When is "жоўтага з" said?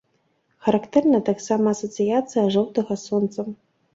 2.55-3.09